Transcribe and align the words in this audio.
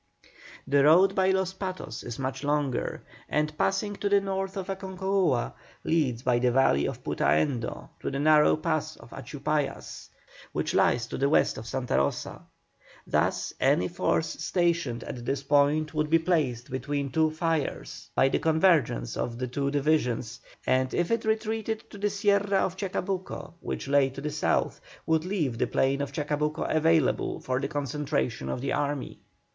The 0.65 0.83
road 0.83 1.13
by 1.13 1.29
Los 1.29 1.53
Patos 1.53 2.01
is 2.01 2.17
much 2.17 2.43
longer, 2.43 3.03
and, 3.29 3.55
passing 3.55 3.95
to 3.97 4.09
the 4.09 4.19
north 4.19 4.57
of 4.57 4.65
Aconcagua, 4.65 5.53
leads 5.83 6.23
by 6.23 6.39
the 6.39 6.49
valley 6.49 6.87
of 6.87 7.03
Putaendo 7.03 7.87
to 7.99 8.09
the 8.09 8.17
narrow 8.17 8.55
pass 8.55 8.95
of 8.95 9.11
Achupallas, 9.11 10.09
which 10.53 10.73
lies 10.73 11.05
to 11.05 11.19
the 11.19 11.29
west 11.29 11.59
of 11.59 11.67
Santa 11.67 11.97
Rosa. 11.97 12.41
Thus 13.05 13.53
any 13.59 13.87
force 13.87 14.25
stationed 14.43 15.03
at 15.03 15.23
this 15.23 15.43
point 15.43 15.93
would 15.93 16.09
be 16.09 16.17
placed 16.17 16.71
between 16.71 17.11
two 17.11 17.29
fires 17.29 18.09
by 18.15 18.27
the 18.29 18.39
convergence 18.39 19.15
of 19.15 19.37
the 19.37 19.45
two 19.47 19.69
divisions, 19.69 20.39
and 20.65 20.95
if 20.95 21.11
it 21.11 21.25
retreated 21.25 21.87
to 21.91 21.99
the 21.99 22.09
Sierra 22.09 22.57
of 22.65 22.75
Chacabuco 22.75 23.53
which 23.59 23.87
lay 23.87 24.09
to 24.09 24.19
the 24.21 24.31
south, 24.31 24.81
would 25.05 25.25
leave 25.25 25.59
the 25.59 25.67
plain 25.67 26.01
of 26.01 26.11
Chacabuco 26.11 26.63
available 26.63 27.39
for 27.39 27.59
the 27.59 27.67
concentration 27.67 28.49
of 28.49 28.61
the 28.61 28.73
army. 28.73 29.19